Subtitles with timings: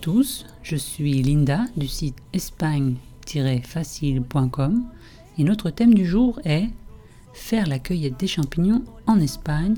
[0.00, 4.84] tous, je suis Linda du site espagne-facile.com
[5.36, 6.68] et notre thème du jour est
[7.32, 9.76] Faire la cueillette des champignons en Espagne,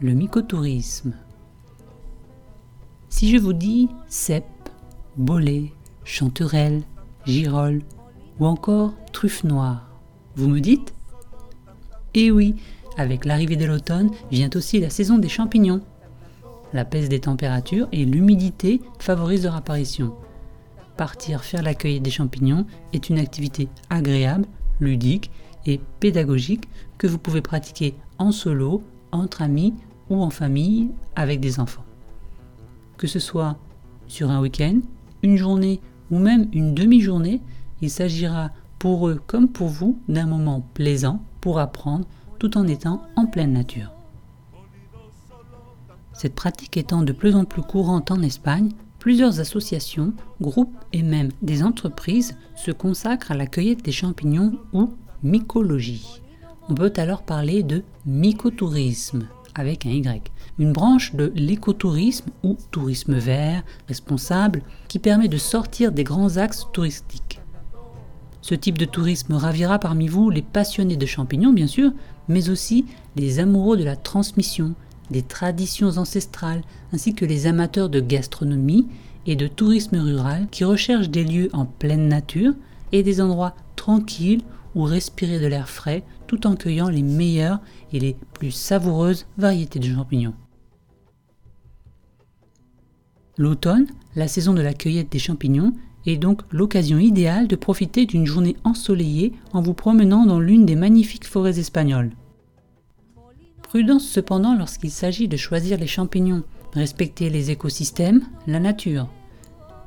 [0.00, 1.14] le mycotourisme.
[3.08, 4.44] Si je vous dis cèpe,
[5.16, 5.72] bolet,
[6.04, 6.82] chanterelle,
[7.26, 7.82] girole
[8.38, 9.88] ou encore truffe noire,
[10.36, 10.94] vous me dites
[12.14, 12.54] Eh oui,
[12.96, 15.80] avec l'arrivée de l'automne vient aussi la saison des champignons.
[16.74, 20.12] La baisse des températures et l'humidité favorisent leur apparition.
[20.96, 24.46] Partir faire la cueillette des champignons est une activité agréable,
[24.80, 25.30] ludique
[25.66, 29.72] et pédagogique que vous pouvez pratiquer en solo, entre amis
[30.10, 31.84] ou en famille avec des enfants.
[32.96, 33.56] Que ce soit
[34.08, 34.80] sur un week-end,
[35.22, 35.80] une journée
[36.10, 37.40] ou même une demi-journée,
[37.82, 38.50] il s'agira
[38.80, 42.06] pour eux comme pour vous d'un moment plaisant pour apprendre
[42.40, 43.92] tout en étant en pleine nature.
[46.14, 51.30] Cette pratique étant de plus en plus courante en Espagne, plusieurs associations, groupes et même
[51.42, 54.90] des entreprises se consacrent à la cueillette des champignons ou
[55.22, 56.22] mycologie.
[56.68, 63.14] On peut alors parler de mycotourisme avec un Y, une branche de l'écotourisme ou tourisme
[63.14, 67.40] vert, responsable, qui permet de sortir des grands axes touristiques.
[68.40, 71.92] Ce type de tourisme ravira parmi vous les passionnés de champignons, bien sûr,
[72.28, 72.84] mais aussi
[73.16, 74.74] les amoureux de la transmission,
[75.10, 78.86] des traditions ancestrales, ainsi que les amateurs de gastronomie
[79.26, 82.54] et de tourisme rural qui recherchent des lieux en pleine nature
[82.92, 84.42] et des endroits tranquilles
[84.74, 87.60] où respirer de l'air frais tout en cueillant les meilleures
[87.92, 90.34] et les plus savoureuses variétés de champignons.
[93.36, 95.72] L'automne, la saison de la cueillette des champignons,
[96.06, 100.76] est donc l'occasion idéale de profiter d'une journée ensoleillée en vous promenant dans l'une des
[100.76, 102.12] magnifiques forêts espagnoles.
[103.68, 106.44] Prudence cependant lorsqu'il s'agit de choisir les champignons,
[106.74, 109.08] respecter les écosystèmes, la nature.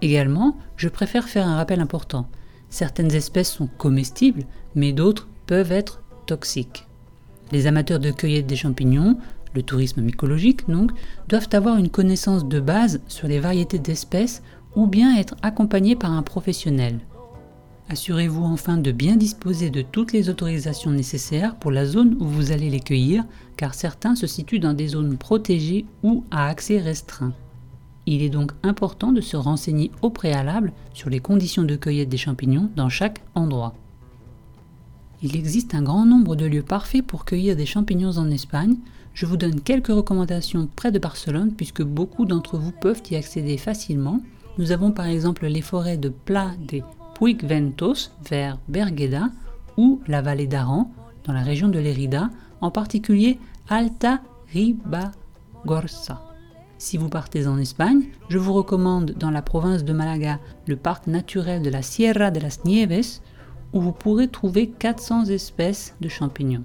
[0.00, 2.28] Également, je préfère faire un rappel important.
[2.70, 4.44] Certaines espèces sont comestibles,
[4.74, 6.86] mais d'autres peuvent être toxiques.
[7.52, 9.18] Les amateurs de cueillette des champignons,
[9.54, 10.90] le tourisme mycologique donc,
[11.28, 14.42] doivent avoir une connaissance de base sur les variétés d'espèces
[14.74, 16.98] ou bien être accompagnés par un professionnel.
[17.88, 22.50] Assurez-vous enfin de bien disposer de toutes les autorisations nécessaires pour la zone où vous
[22.50, 23.24] allez les cueillir,
[23.56, 27.34] car certains se situent dans des zones protégées ou à accès restreint.
[28.06, 32.16] Il est donc important de se renseigner au préalable sur les conditions de cueillette des
[32.16, 33.74] champignons dans chaque endroit.
[35.22, 38.76] Il existe un grand nombre de lieux parfaits pour cueillir des champignons en Espagne.
[39.14, 43.56] Je vous donne quelques recommandations près de Barcelone puisque beaucoup d'entre vous peuvent y accéder
[43.56, 44.20] facilement
[44.56, 46.80] nous avons par exemple les forêts de Pla de
[47.14, 49.30] Puigventos vers Bergueda
[49.76, 50.90] ou la vallée d'Aran
[51.24, 52.30] dans la région de Lérida,
[52.60, 53.38] en particulier
[53.68, 54.20] Alta
[54.52, 56.22] Ribagorza.
[56.76, 61.06] Si vous partez en Espagne, je vous recommande dans la province de Malaga le parc
[61.06, 63.20] naturel de la Sierra de las Nieves
[63.72, 66.64] où vous pourrez trouver 400 espèces de champignons.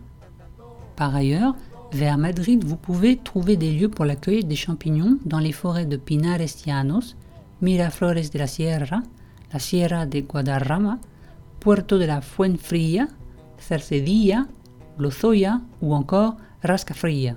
[0.96, 1.56] Par ailleurs,
[1.92, 5.98] vers Madrid, vous pouvez trouver des lieux pour l'accueil des champignons dans les forêts de
[5.98, 7.16] Pinares Llanos
[7.62, 9.02] Miraflores de la Sierra,
[9.52, 11.00] la Sierra de Guadarrama,
[11.60, 13.08] Puerto de la Fuenfría,
[13.58, 14.48] Cercedilla,
[14.98, 17.36] Lozoya ou encore Rascafría.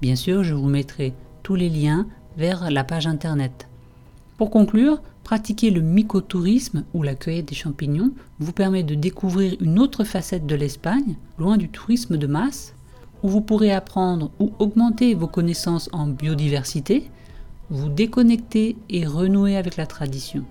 [0.00, 2.06] Bien sûr, je vous mettrai tous les liens
[2.36, 3.66] vers la page internet.
[4.36, 9.78] Pour conclure, pratiquer le mycotourisme ou la cueillette des champignons vous permet de découvrir une
[9.78, 12.74] autre facette de l'Espagne, loin du tourisme de masse,
[13.22, 17.10] où vous pourrez apprendre ou augmenter vos connaissances en biodiversité,
[17.70, 20.44] vous déconnecter et renouer avec la tradition.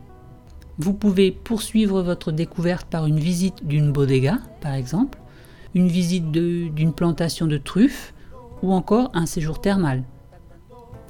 [0.79, 5.17] Vous pouvez poursuivre votre découverte par une visite d'une bodega, par exemple,
[5.73, 8.13] une visite d'une plantation de truffes
[8.61, 10.03] ou encore un séjour thermal.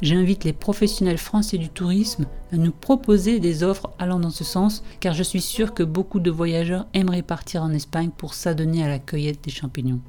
[0.01, 4.83] J'invite les professionnels français du tourisme à nous proposer des offres allant dans ce sens
[5.00, 8.88] car je suis sûr que beaucoup de voyageurs aimeraient partir en Espagne pour s'adonner à
[8.88, 10.01] la cueillette des champignons.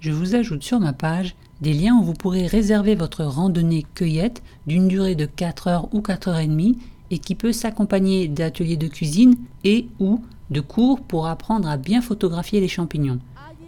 [0.00, 4.42] Je vous ajoute sur ma page des liens où vous pourrez réserver votre randonnée cueillette
[4.66, 6.76] d'une durée de 4 heures ou 4 heures et demie
[7.14, 10.20] et qui peut s'accompagner d'ateliers de cuisine et ou
[10.50, 13.20] de cours pour apprendre à bien photographier les champignons.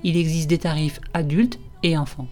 [0.03, 2.27] Il existe des tarifs adultes et enfants.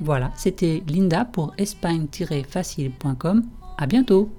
[0.00, 3.42] Voilà, c'était Linda pour espagne-facile.com.
[3.76, 4.30] À bientôt.